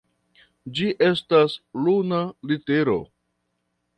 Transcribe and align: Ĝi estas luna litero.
Ĝi 0.77 0.87
estas 1.07 1.57
luna 1.87 2.21
litero. 2.53 2.99